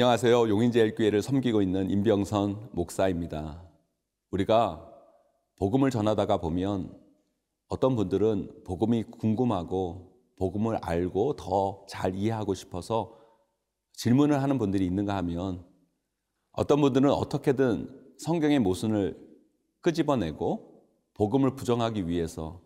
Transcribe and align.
안녕하세요. 0.00 0.48
용인제일교회를 0.48 1.20
섬기고 1.20 1.60
있는 1.60 1.90
임병선 1.90 2.70
목사입니다. 2.72 3.62
우리가 4.30 4.90
복음을 5.58 5.90
전하다가 5.90 6.38
보면 6.38 6.98
어떤 7.68 7.96
분들은 7.96 8.64
복음이 8.64 9.02
궁금하고 9.02 10.16
복음을 10.38 10.78
알고 10.80 11.36
더 11.36 11.84
잘 11.86 12.14
이해하고 12.14 12.54
싶어서 12.54 13.14
질문을 13.92 14.42
하는 14.42 14.56
분들이 14.56 14.86
있는가 14.86 15.16
하면 15.16 15.66
어떤 16.52 16.80
분들은 16.80 17.10
어떻게든 17.10 18.14
성경의 18.20 18.58
모순을 18.60 19.18
끄집어내고 19.82 20.82
복음을 21.12 21.54
부정하기 21.54 22.08
위해서 22.08 22.62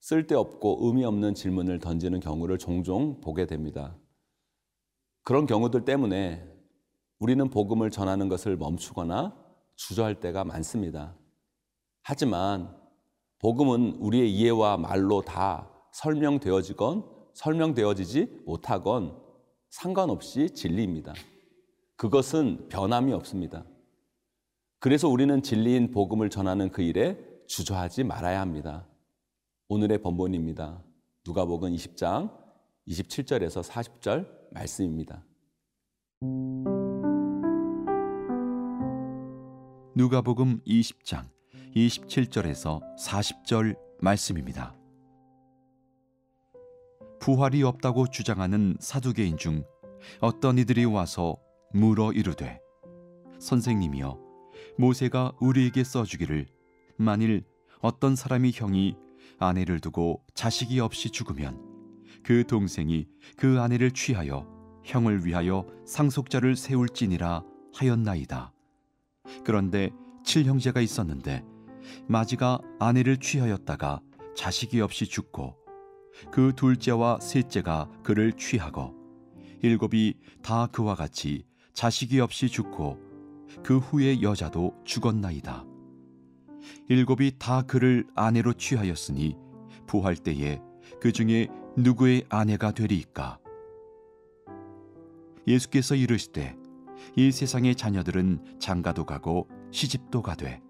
쓸데없고 0.00 0.78
의미 0.80 1.04
없는 1.04 1.34
질문을 1.34 1.80
던지는 1.80 2.20
경우를 2.20 2.56
종종 2.56 3.20
보게 3.20 3.44
됩니다. 3.44 3.94
그런 5.22 5.44
경우들 5.44 5.84
때문에 5.84 6.56
우리는 7.18 7.48
복음을 7.50 7.90
전하는 7.90 8.28
것을 8.28 8.56
멈추거나 8.56 9.36
주저할 9.76 10.20
때가 10.20 10.44
많습니다. 10.44 11.14
하지만 12.02 12.74
복음은 13.40 13.98
우리의 14.00 14.32
이해와 14.32 14.76
말로 14.76 15.22
다 15.22 15.70
설명되어지건 15.92 17.04
설명되어지지 17.34 18.42
못하건 18.46 19.16
상관없이 19.70 20.50
진리입니다. 20.50 21.14
그것은 21.96 22.68
변함이 22.68 23.12
없습니다. 23.12 23.64
그래서 24.80 25.08
우리는 25.08 25.42
진리인 25.42 25.90
복음을 25.90 26.30
전하는 26.30 26.70
그 26.70 26.82
일에 26.82 27.18
주저하지 27.46 28.04
말아야 28.04 28.40
합니다. 28.40 28.86
오늘의 29.68 29.98
본문입니다. 29.98 30.82
누가복음 31.26 31.72
20장 31.74 32.32
27절에서 32.86 33.62
40절 33.62 34.26
말씀입니다. 34.52 35.24
누가복음 39.98 40.60
20장 40.64 41.28
27절에서 41.74 42.80
40절 43.00 43.76
말씀입니다. 44.00 44.76
부활이 47.18 47.64
없다고 47.64 48.06
주장하는 48.06 48.76
사두개인 48.78 49.36
중 49.36 49.64
어떤 50.20 50.56
이들이 50.56 50.84
와서 50.84 51.36
물어 51.74 52.12
이르되 52.12 52.60
선생님이여 53.40 54.20
모세가 54.78 55.32
우리에게 55.40 55.82
써주기를 55.82 56.46
만일 56.96 57.44
어떤 57.80 58.14
사람이 58.14 58.52
형이 58.54 58.94
아내를 59.40 59.80
두고 59.80 60.22
자식이 60.32 60.78
없이 60.78 61.10
죽으면 61.10 61.60
그 62.22 62.46
동생이 62.46 63.08
그 63.36 63.60
아내를 63.60 63.90
취하여 63.90 64.46
형을 64.84 65.26
위하여 65.26 65.66
상속자를 65.86 66.54
세울지니라 66.54 67.42
하였나이다. 67.74 68.52
그런데 69.44 69.90
칠형제가 70.24 70.80
있었는데 70.80 71.44
마지가 72.06 72.60
아내를 72.78 73.18
취하였다가 73.18 74.00
자식이 74.36 74.80
없이 74.80 75.06
죽고 75.06 75.56
그 76.30 76.52
둘째와 76.54 77.18
셋째가 77.20 77.90
그를 78.02 78.32
취하고 78.32 78.94
일곱이 79.62 80.14
다 80.42 80.66
그와 80.66 80.94
같이 80.94 81.44
자식이 81.72 82.20
없이 82.20 82.48
죽고 82.48 82.98
그 83.62 83.78
후에 83.78 84.20
여자도 84.20 84.74
죽었나이다. 84.84 85.64
일곱이 86.88 87.32
다 87.38 87.62
그를 87.62 88.06
아내로 88.14 88.52
취하였으니 88.52 89.36
부활 89.86 90.16
때에 90.16 90.60
그 91.00 91.12
중에 91.12 91.48
누구의 91.76 92.24
아내가 92.28 92.72
되리이까? 92.72 93.38
예수께서 95.46 95.94
이르시되 95.94 96.56
이 97.16 97.30
세상의 97.30 97.74
자녀들은 97.76 98.58
장가도 98.58 99.04
가고 99.04 99.48
시집도 99.70 100.22
가되 100.22 100.60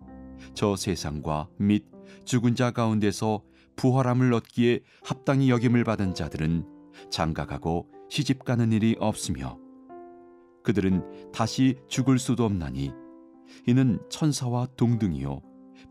저 0.55 0.77
세상과 0.77 1.49
및 1.59 1.85
죽은 2.25 2.55
자 2.55 2.71
가운데서 2.71 3.43
부활함을 3.77 4.33
얻기에 4.33 4.81
합당히 5.05 5.51
여김을 5.51 5.85
받은 5.85 6.15
자들은 6.15 6.67
장가가고 7.11 7.89
시집 8.09 8.45
가는 8.45 8.73
일이 8.73 8.97
없으며 8.99 9.59
그들은 10.65 11.33
다시 11.33 11.77
죽을 11.89 12.19
수도 12.19 12.45
없나니 12.45 12.93
이는 13.67 13.99
천사와 14.11 14.67
동등이요 14.77 15.41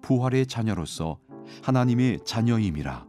부활의 0.02 0.48
자녀로서 0.48 1.20
하나님의 1.64 2.20
자녀임이라. 2.26 3.08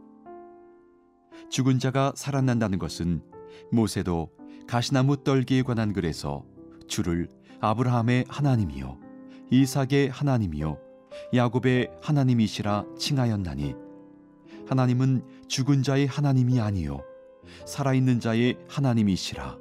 죽은 1.49 1.79
자가 1.79 2.13
살아난다는 2.15 2.79
것은 2.79 3.21
모세도 3.71 4.29
가시나무 4.67 5.23
떨기에 5.23 5.63
관한 5.63 5.93
글에서 5.93 6.45
주를 6.89 7.29
아브라함의 7.61 8.25
하나님이요 8.27 8.97
이삭의 9.51 10.09
하나님이요 10.09 10.77
야곱의 11.33 11.91
하나님이시라 12.01 12.85
칭하였나니 12.97 13.75
하나님은 14.67 15.23
죽은 15.47 15.83
자의 15.83 16.05
하나님이 16.05 16.59
아니요 16.59 17.01
살아있는 17.65 18.19
자의 18.19 18.57
하나님이시라. 18.67 19.57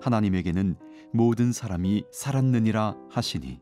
하나님에게는 0.00 0.76
모든 1.12 1.52
사람이 1.52 2.04
살았느니라 2.12 2.96
하시니. 3.10 3.60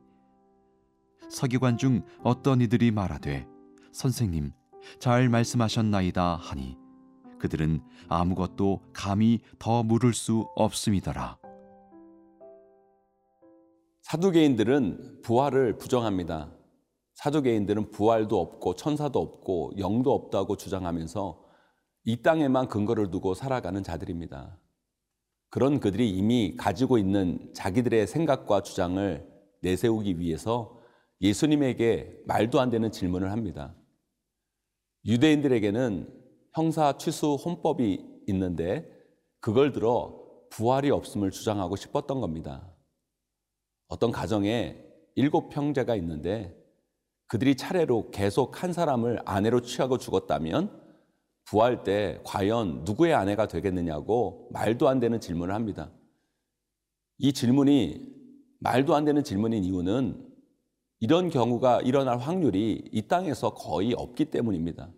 서기관 1.28 1.78
중 1.78 2.02
어떤 2.22 2.60
이들이 2.60 2.90
말하되 2.90 3.46
선생님 3.92 4.52
잘 4.98 5.28
말씀하셨나이다 5.28 6.36
하니 6.36 6.76
그들은 7.38 7.82
아무것도 8.08 8.80
감히 8.92 9.40
더 9.58 9.82
물을 9.84 10.12
수 10.12 10.48
없음이더라 10.56 11.39
사두개인들은 14.02 15.22
부활을 15.22 15.78
부정합니다. 15.78 16.52
사두개인들은 17.14 17.90
부활도 17.90 18.40
없고 18.40 18.74
천사도 18.74 19.18
없고 19.20 19.72
영도 19.78 20.12
없다고 20.12 20.56
주장하면서 20.56 21.44
이 22.04 22.22
땅에만 22.22 22.68
근거를 22.68 23.10
두고 23.10 23.34
살아가는 23.34 23.82
자들입니다. 23.82 24.58
그런 25.50 25.80
그들이 25.80 26.10
이미 26.10 26.56
가지고 26.56 26.96
있는 26.96 27.50
자기들의 27.54 28.06
생각과 28.06 28.62
주장을 28.62 29.28
내세우기 29.60 30.18
위해서 30.18 30.80
예수님에게 31.20 32.22
말도 32.26 32.60
안 32.60 32.70
되는 32.70 32.90
질문을 32.90 33.30
합니다. 33.30 33.74
유대인들에게는 35.04 36.08
형사 36.54 36.96
취수 36.96 37.34
혼법이 37.34 38.22
있는데 38.28 38.90
그걸 39.40 39.72
들어 39.72 40.18
부활이 40.50 40.90
없음을 40.90 41.30
주장하고 41.30 41.76
싶었던 41.76 42.20
겁니다. 42.20 42.69
어떤 43.90 44.12
가정에 44.12 44.76
일곱 45.16 45.54
형제가 45.54 45.96
있는데 45.96 46.56
그들이 47.26 47.56
차례로 47.56 48.10
계속 48.12 48.62
한 48.62 48.72
사람을 48.72 49.20
아내로 49.24 49.62
취하고 49.62 49.98
죽었다면 49.98 50.80
부활 51.44 51.82
때 51.82 52.20
과연 52.24 52.84
누구의 52.84 53.14
아내가 53.14 53.48
되겠느냐고 53.48 54.48
말도 54.52 54.88
안 54.88 55.00
되는 55.00 55.20
질문을 55.20 55.52
합니다. 55.52 55.90
이 57.18 57.32
질문이 57.32 58.06
말도 58.60 58.94
안 58.94 59.04
되는 59.04 59.24
질문인 59.24 59.64
이유는 59.64 60.24
이런 61.00 61.28
경우가 61.28 61.80
일어날 61.80 62.18
확률이 62.18 62.84
이 62.92 63.08
땅에서 63.08 63.54
거의 63.54 63.92
없기 63.92 64.26
때문입니다. 64.26 64.88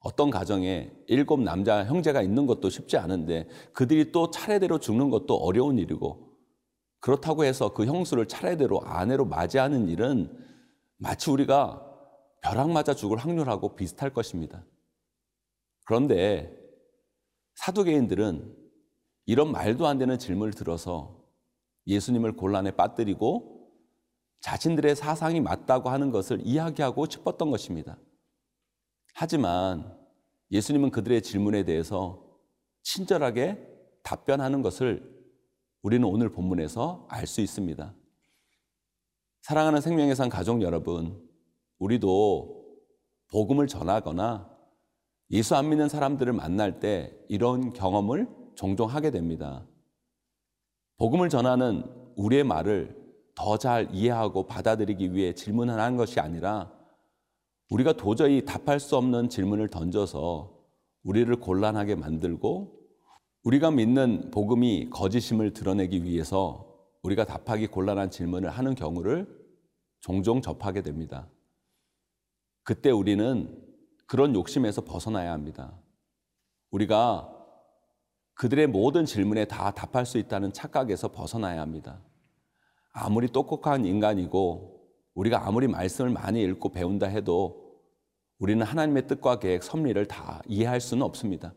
어떤 0.00 0.30
가정에 0.30 0.90
일곱 1.08 1.40
남자 1.40 1.84
형제가 1.84 2.22
있는 2.22 2.46
것도 2.46 2.70
쉽지 2.70 2.96
않은데 2.96 3.48
그들이 3.74 4.12
또 4.12 4.30
차례대로 4.30 4.78
죽는 4.78 5.10
것도 5.10 5.36
어려운 5.36 5.78
일이고 5.78 6.27
그렇다고 7.00 7.44
해서 7.44 7.72
그 7.72 7.86
형수를 7.86 8.26
차례대로 8.26 8.82
아내로 8.82 9.24
맞이하는 9.24 9.88
일은 9.88 10.36
마치 10.96 11.30
우리가 11.30 11.84
벼락 12.42 12.70
맞아 12.70 12.94
죽을 12.94 13.18
확률하고 13.18 13.76
비슷할 13.76 14.12
것입니다. 14.12 14.64
그런데 15.84 16.56
사두개인들은 17.54 18.56
이런 19.26 19.52
말도 19.52 19.86
안 19.86 19.98
되는 19.98 20.18
질문을 20.18 20.52
들어서 20.52 21.24
예수님을 21.86 22.36
곤란에 22.36 22.72
빠뜨리고 22.72 23.72
자신들의 24.40 24.94
사상이 24.94 25.40
맞다고 25.40 25.90
하는 25.90 26.10
것을 26.10 26.40
이야기하고 26.44 27.06
싶었던 27.06 27.50
것입니다. 27.50 27.98
하지만 29.14 29.96
예수님은 30.50 30.90
그들의 30.90 31.22
질문에 31.22 31.64
대해서 31.64 32.24
친절하게 32.82 33.58
답변하는 34.02 34.62
것을 34.62 35.17
우리는 35.82 36.06
오늘 36.06 36.28
본문에서 36.30 37.06
알 37.08 37.26
수 37.26 37.40
있습니다. 37.40 37.94
사랑하는 39.42 39.80
생명의 39.80 40.16
산 40.16 40.28
가족 40.28 40.62
여러분, 40.62 41.22
우리도 41.78 42.66
복음을 43.30 43.66
전하거나 43.66 44.50
예수 45.30 45.54
안 45.54 45.68
믿는 45.68 45.88
사람들을 45.88 46.32
만날 46.32 46.80
때 46.80 47.16
이런 47.28 47.72
경험을 47.72 48.28
종종 48.54 48.88
하게 48.88 49.10
됩니다. 49.10 49.66
복음을 50.96 51.28
전하는 51.28 51.84
우리의 52.16 52.44
말을 52.44 52.96
더 53.34 53.56
잘 53.56 53.88
이해하고 53.94 54.46
받아들이기 54.46 55.12
위해 55.12 55.32
질문을 55.32 55.78
한 55.78 55.96
것이 55.96 56.18
아니라 56.18 56.72
우리가 57.70 57.92
도저히 57.92 58.44
답할 58.44 58.80
수 58.80 58.96
없는 58.96 59.28
질문을 59.28 59.68
던져서 59.68 60.58
우리를 61.04 61.36
곤란하게 61.36 61.94
만들고 61.94 62.77
우리가 63.44 63.70
믿는 63.70 64.30
복음이 64.30 64.90
거짓임을 64.90 65.52
드러내기 65.52 66.04
위해서 66.04 66.68
우리가 67.02 67.24
답하기 67.24 67.68
곤란한 67.68 68.10
질문을 68.10 68.50
하는 68.50 68.74
경우를 68.74 69.26
종종 70.00 70.42
접하게 70.42 70.82
됩니다. 70.82 71.28
그때 72.64 72.90
우리는 72.90 73.64
그런 74.06 74.34
욕심에서 74.34 74.82
벗어나야 74.82 75.32
합니다. 75.32 75.78
우리가 76.70 77.34
그들의 78.34 78.66
모든 78.68 79.04
질문에 79.04 79.46
다 79.46 79.70
답할 79.70 80.06
수 80.06 80.18
있다는 80.18 80.52
착각에서 80.52 81.08
벗어나야 81.08 81.60
합니다. 81.60 82.00
아무리 82.92 83.28
똑똑한 83.28 83.84
인간이고 83.84 84.78
우리가 85.14 85.46
아무리 85.46 85.66
말씀을 85.66 86.10
많이 86.10 86.42
읽고 86.42 86.70
배운다 86.70 87.06
해도 87.06 87.68
우리는 88.38 88.64
하나님의 88.64 89.06
뜻과 89.08 89.40
계획, 89.40 89.62
섭리를 89.64 90.06
다 90.06 90.42
이해할 90.46 90.80
수는 90.80 91.02
없습니다. 91.02 91.52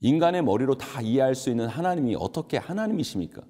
인간의 0.00 0.42
머리로 0.42 0.76
다 0.76 1.00
이해할 1.00 1.34
수 1.34 1.50
있는 1.50 1.68
하나님이 1.68 2.16
어떻게 2.18 2.56
하나님이십니까? 2.56 3.42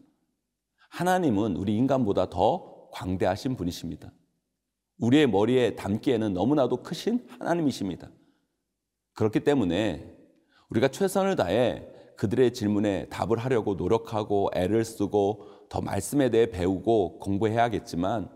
하나님은 0.89 1.57
우리 1.57 1.77
인간보다 1.77 2.29
더 2.29 2.89
광대하신 2.93 3.57
분이십니다. 3.57 4.13
우리의 4.99 5.29
머리에 5.29 5.77
담기에는 5.77 6.35
너무나도 6.35 6.83
크신 6.83 7.27
하나님이십니다. 7.39 8.11
그렇기 9.15 9.41
때문에 9.41 10.17
우리가 10.71 10.89
최선을 10.89 11.37
다해 11.37 11.87
그들의 12.17 12.53
질문에 12.53 13.07
답을 13.09 13.39
하려고 13.39 13.75
노력하고 13.75 14.51
애를 14.55 14.85
쓰고 14.85 15.47
더 15.69 15.81
말씀에 15.81 16.31
대해 16.31 16.51
배우고 16.51 17.19
공부해야겠지만 17.21 18.29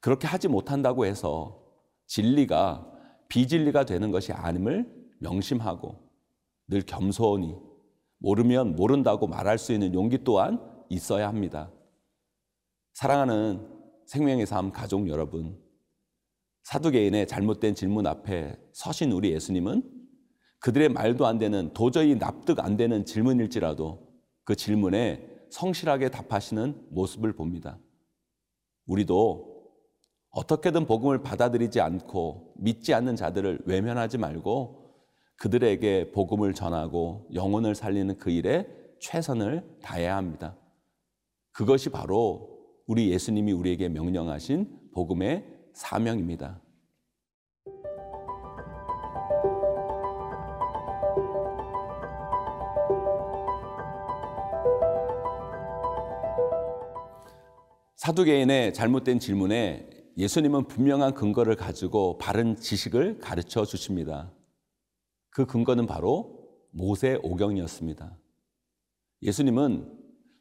그렇게 0.00 0.26
하지 0.26 0.48
못한다고 0.48 1.06
해서 1.06 1.62
진리가 2.06 2.86
비진리가 3.28 3.84
되는 3.84 4.10
것이 4.10 4.32
아님을 4.32 4.92
명심하고 5.20 6.07
늘 6.68 6.82
겸손히 6.82 7.56
모르면 8.18 8.76
모른다고 8.76 9.26
말할 9.26 9.58
수 9.58 9.72
있는 9.72 9.94
용기 9.94 10.22
또한 10.24 10.60
있어야 10.88 11.28
합니다. 11.28 11.70
사랑하는 12.94 13.66
생명의 14.06 14.46
삶 14.46 14.72
가족 14.72 15.08
여러분, 15.08 15.58
사두개인의 16.64 17.26
잘못된 17.26 17.74
질문 17.74 18.06
앞에 18.06 18.58
서신 18.72 19.12
우리 19.12 19.32
예수님은 19.32 19.82
그들의 20.60 20.88
말도 20.88 21.26
안 21.26 21.38
되는 21.38 21.72
도저히 21.72 22.18
납득 22.18 22.60
안 22.60 22.76
되는 22.76 23.04
질문일지라도 23.04 24.08
그 24.44 24.56
질문에 24.56 25.26
성실하게 25.50 26.10
답하시는 26.10 26.88
모습을 26.90 27.32
봅니다. 27.34 27.78
우리도 28.86 29.58
어떻게든 30.30 30.86
복음을 30.86 31.22
받아들이지 31.22 31.80
않고 31.80 32.54
믿지 32.58 32.92
않는 32.92 33.16
자들을 33.16 33.62
외면하지 33.64 34.18
말고 34.18 34.87
그들에게 35.38 36.10
복음을 36.10 36.52
전하고 36.52 37.28
영혼을 37.32 37.74
살리는 37.74 38.18
그 38.18 38.30
일에 38.30 38.66
최선을 39.00 39.78
다해야 39.80 40.16
합니다. 40.16 40.56
그것이 41.52 41.90
바로 41.90 42.58
우리 42.86 43.10
예수님이 43.10 43.52
우리에게 43.52 43.88
명령하신 43.88 44.90
복음의 44.92 45.44
사명입니다. 45.72 46.60
사두개인의 57.94 58.74
잘못된 58.74 59.18
질문에 59.20 59.88
예수님은 60.16 60.66
분명한 60.66 61.14
근거를 61.14 61.54
가지고 61.54 62.18
바른 62.18 62.56
지식을 62.56 63.18
가르쳐 63.18 63.64
주십니다. 63.64 64.32
그 65.38 65.46
근거는 65.46 65.86
바로 65.86 66.48
모세 66.72 67.16
오경이었습니다. 67.22 68.18
예수님은 69.22 69.88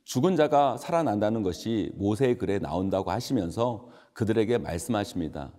죽은 0.05 0.35
자가 0.35 0.77
살아난다는 0.77 1.44
것이 1.44 1.91
모세의 1.97 2.39
글에 2.39 2.57
나온다고 2.57 3.11
하시면서 3.11 3.91
그들에게 4.13 4.57
말씀하십니다. 4.57 5.53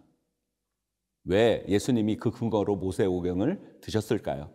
왜 1.22 1.64
예수님이 1.68 2.16
그 2.16 2.32
근거로 2.32 2.74
모세 2.74 3.04
오경을 3.04 3.78
드셨을까요? 3.80 4.50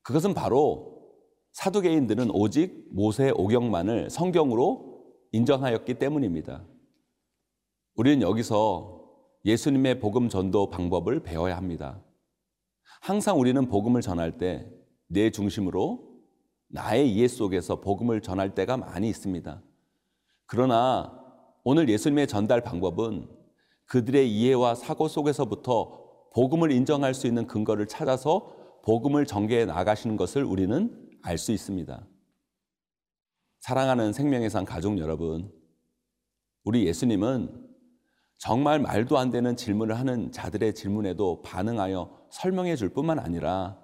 그것은 0.00 0.32
바로 0.32 1.12
사두개인들은 1.52 2.30
오직 2.30 2.88
모세 2.92 3.28
오경만을 3.28 4.08
성경으로 4.08 5.04
인정하였기 5.32 5.98
때문입니다. 5.98 6.64
우리는 7.96 8.22
여기서 8.22 9.04
예수님의 9.44 10.00
복음 10.00 10.30
전도 10.30 10.70
방법을 10.70 11.20
배워야 11.20 11.58
합니다. 11.58 12.02
항상 13.02 13.40
우리는 13.40 13.66
복음을 13.66 14.00
전할 14.00 14.38
때 14.38 14.64
내 15.12 15.30
중심으로 15.30 16.08
나의 16.68 17.12
이해 17.12 17.28
속에서 17.28 17.80
복음을 17.80 18.22
전할 18.22 18.54
때가 18.54 18.78
많이 18.78 19.08
있습니다. 19.10 19.62
그러나 20.46 21.12
오늘 21.64 21.88
예수님의 21.88 22.28
전달 22.28 22.62
방법은 22.62 23.28
그들의 23.84 24.32
이해와 24.32 24.74
사고 24.74 25.06
속에서부터 25.06 26.30
복음을 26.32 26.72
인정할 26.72 27.12
수 27.12 27.26
있는 27.26 27.46
근거를 27.46 27.86
찾아서 27.86 28.56
복음을 28.84 29.26
전개해 29.26 29.66
나가시는 29.66 30.16
것을 30.16 30.44
우리는 30.44 31.10
알 31.22 31.36
수 31.36 31.52
있습니다. 31.52 32.06
사랑하는 33.60 34.12
생명의 34.12 34.48
산 34.48 34.64
가족 34.64 34.98
여러분, 34.98 35.52
우리 36.64 36.86
예수님은 36.86 37.68
정말 38.38 38.78
말도 38.78 39.18
안 39.18 39.30
되는 39.30 39.56
질문을 39.56 39.98
하는 39.98 40.32
자들의 40.32 40.74
질문에도 40.74 41.42
반응하여 41.42 42.21
설명해 42.32 42.76
줄 42.76 42.88
뿐만 42.88 43.18
아니라 43.18 43.78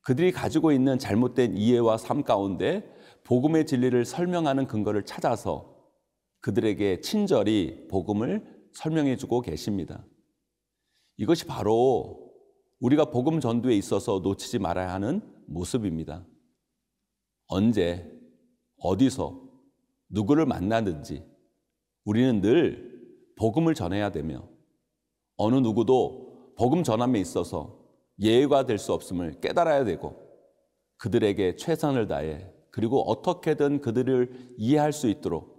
그들이 0.00 0.32
가지고 0.32 0.72
있는 0.72 0.98
잘못된 0.98 1.56
이해와 1.56 1.98
삶 1.98 2.22
가운데 2.22 2.88
복음의 3.24 3.66
진리를 3.66 4.04
설명하는 4.04 4.66
근거를 4.66 5.04
찾아서 5.04 5.76
그들에게 6.40 7.00
친절히 7.00 7.86
복음을 7.88 8.68
설명해 8.72 9.16
주고 9.16 9.40
계십니다. 9.40 10.04
이것이 11.16 11.46
바로 11.46 12.32
우리가 12.80 13.06
복음 13.06 13.40
전도에 13.40 13.74
있어서 13.76 14.20
놓치지 14.20 14.60
말아야 14.60 14.92
하는 14.92 15.20
모습입니다. 15.46 16.24
언제, 17.48 18.08
어디서, 18.78 19.42
누구를 20.10 20.46
만나든지 20.46 21.24
우리는 22.04 22.40
늘 22.40 22.98
복음을 23.36 23.74
전해야 23.74 24.10
되며 24.10 24.48
어느 25.36 25.56
누구도 25.56 26.27
복음 26.58 26.82
전함에 26.82 27.20
있어서 27.20 27.78
예외가 28.20 28.66
될 28.66 28.78
수 28.78 28.92
없음을 28.92 29.40
깨달아야 29.40 29.84
되고 29.84 30.16
그들에게 30.96 31.54
최선을 31.56 32.08
다해 32.08 32.50
그리고 32.72 33.00
어떻게든 33.08 33.80
그들을 33.80 34.54
이해할 34.58 34.92
수 34.92 35.08
있도록 35.08 35.56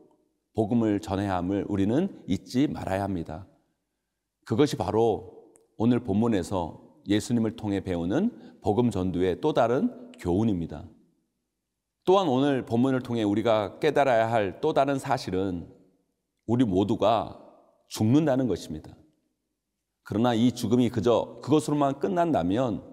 복음을 0.55 0.99
전해야 0.99 1.37
함을 1.37 1.65
우리는 1.69 2.21
잊지 2.27 2.67
말아야 2.67 3.01
합니다. 3.03 3.47
그것이 4.45 4.75
바로 4.75 5.53
오늘 5.77 6.01
본문에서 6.01 6.81
예수님을 7.07 7.55
통해 7.55 7.79
배우는 7.79 8.59
복음 8.61 8.91
전도의 8.91 9.39
또 9.39 9.53
다른 9.53 10.11
교훈입니다. 10.19 10.85
또한 12.03 12.27
오늘 12.27 12.65
본문을 12.65 13.01
통해 13.01 13.23
우리가 13.23 13.79
깨달아야 13.79 14.29
할 14.31 14.59
또 14.59 14.73
다른 14.73 14.99
사실은 14.99 15.69
우리 16.45 16.65
모두가 16.65 17.39
죽는다는 17.87 18.47
것입니다. 18.47 18.93
그러나 20.09 20.33
이 20.33 20.51
죽음이 20.51 20.89
그저 20.89 21.37
그것으로만 21.43 21.99
끝난다면 21.99 22.83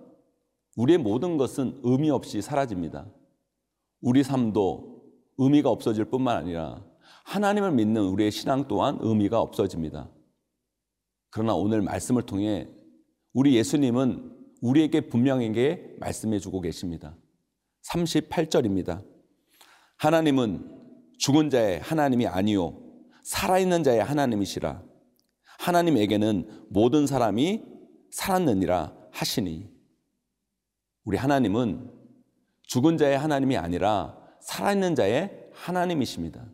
우리의 0.77 0.99
모든 0.99 1.39
것은 1.39 1.81
의미 1.83 2.11
없이 2.11 2.43
사라집니다. 2.43 3.07
우리 4.03 4.23
삶도 4.23 5.03
의미가 5.39 5.71
없어질 5.71 6.05
뿐만 6.05 6.37
아니라 6.37 6.85
하나님을 7.25 7.73
믿는 7.73 8.03
우리의 8.03 8.31
신앙 8.31 8.69
또한 8.69 8.99
의미가 9.01 9.41
없어집니다. 9.41 10.11
그러나 11.31 11.55
오늘 11.55 11.81
말씀을 11.81 12.21
통해 12.21 12.69
우리 13.33 13.57
예수님은 13.57 14.37
우리에게 14.61 15.09
분명하게 15.09 15.97
말씀해 15.99 16.39
주고 16.39 16.61
계십니다. 16.61 17.17
38절입니다. 17.91 19.03
하나님은 19.97 20.71
죽은 21.17 21.49
자의 21.49 21.81
하나님이 21.81 22.27
아니요 22.27 22.79
살아있는 23.23 23.85
자의 23.85 24.05
하나님이시라. 24.05 24.96
하나님에게는 25.67 26.69
모든 26.69 27.09
사람이 27.09 27.65
살았느니라 28.11 28.97
하시니. 29.11 29.69
우리 31.05 31.17
하나님은 31.17 31.91
죽은 32.63 32.97
자의 32.99 33.19
하나님이 33.19 33.57
아니라 33.57 34.17
살아있는 34.41 34.95
자의 34.95 35.49
하나님이십니다. 35.53 36.47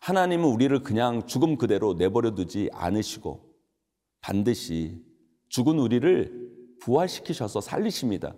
하나님은 0.00 0.48
우리를 0.48 0.80
그냥 0.84 1.26
죽음 1.26 1.56
그대로 1.56 1.94
내버려 1.94 2.36
두지 2.36 2.70
않으시고 2.72 3.52
반드시 4.20 5.04
죽은 5.48 5.80
우리를 5.80 6.76
부활시키셔서 6.80 7.60
살리십니다. 7.60 8.36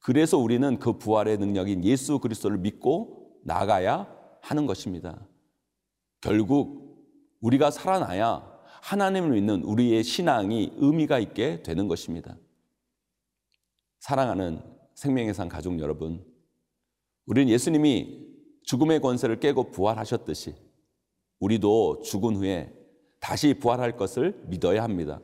그래서 0.00 0.36
우리는 0.36 0.78
그 0.78 0.98
부활의 0.98 1.38
능력인 1.38 1.84
예수 1.84 2.18
그리스도를 2.18 2.58
믿고 2.58 3.40
나가야 3.44 4.12
하는 4.42 4.66
것입니다. 4.66 5.26
결국 6.20 6.82
우리가 7.40 7.70
살아나야 7.70 8.51
하나님을 8.82 9.30
믿는 9.30 9.62
우리의 9.62 10.02
신앙이 10.02 10.72
의미가 10.76 11.20
있게 11.20 11.62
되는 11.62 11.86
것입니다. 11.86 12.36
사랑하는 14.00 14.60
생명의 14.94 15.34
산 15.34 15.48
가족 15.48 15.78
여러분, 15.78 16.24
우리는 17.26 17.48
예수님이 17.48 18.26
죽음의 18.64 19.00
권세를 19.00 19.38
깨고 19.38 19.70
부활하셨듯이 19.70 20.56
우리도 21.38 22.02
죽은 22.02 22.36
후에 22.36 22.72
다시 23.20 23.54
부활할 23.54 23.96
것을 23.96 24.42
믿어야 24.48 24.82
합니다. 24.82 25.20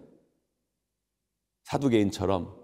사두개인처럼 1.65 2.57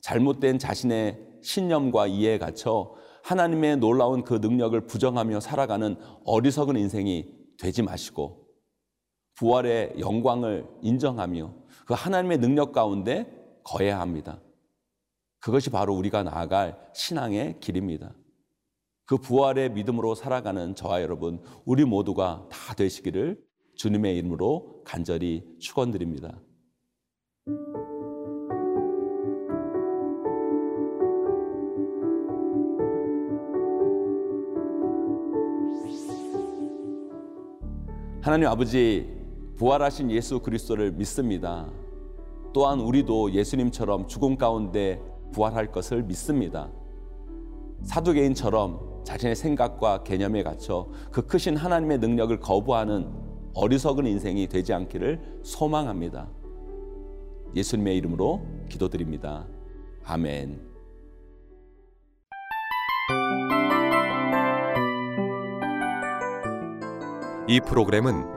잘못된 0.00 0.60
자신의 0.60 1.40
신념과 1.42 2.06
이해에 2.06 2.38
갇혀 2.38 2.94
하나님의 3.24 3.78
놀라운 3.78 4.22
그 4.22 4.34
능력을 4.34 4.80
부정하며 4.86 5.40
살아가는 5.40 5.96
어리석은 6.24 6.76
인생이 6.76 7.34
되지 7.58 7.82
마시고 7.82 8.45
부활의 9.36 9.94
영광을 9.98 10.66
인정하며 10.82 11.54
그 11.86 11.94
하나님의 11.94 12.38
능력 12.38 12.72
가운데 12.72 13.30
거해야 13.62 14.00
합니다. 14.00 14.40
그것이 15.40 15.70
바로 15.70 15.94
우리가 15.94 16.22
나아갈 16.22 16.78
신앙의 16.94 17.60
길입니다. 17.60 18.14
그 19.04 19.18
부활의 19.18 19.70
믿음으로 19.70 20.14
살아가는 20.14 20.74
저와 20.74 21.02
여러분, 21.02 21.40
우리 21.64 21.84
모두가 21.84 22.48
다 22.50 22.74
되시기를 22.74 23.40
주님의 23.76 24.16
이름으로 24.16 24.82
간절히 24.84 25.44
축원드립니다. 25.60 26.40
하나님 38.22 38.48
아버지 38.48 39.15
부활하신 39.56 40.10
예수 40.10 40.40
그리스도를 40.40 40.92
믿습니다. 40.92 41.66
또한 42.52 42.80
우리도 42.80 43.32
예수님처럼 43.32 44.06
죽음 44.06 44.36
가운데 44.36 45.00
부활할 45.32 45.72
것을 45.72 46.02
믿습니다. 46.02 46.70
사두개인처럼 47.82 49.02
자신의 49.04 49.36
생각과 49.36 50.02
개념에 50.02 50.42
갇혀 50.42 50.86
그 51.10 51.26
크신 51.26 51.56
하나님의 51.56 51.98
능력을 51.98 52.38
거부하는 52.40 53.10
어리석은 53.54 54.06
인생이 54.06 54.46
되지 54.48 54.72
않기를 54.74 55.40
소망합니다. 55.42 56.28
예수님의 57.54 57.96
이름으로 57.96 58.42
기도드립니다. 58.68 59.46
아멘. 60.04 60.60
이 67.48 67.60
프로그램은 67.60 68.36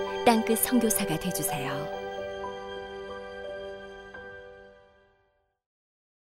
땅끝 0.25 0.59
성교사가 0.59 1.17
되주세요 1.17 2.00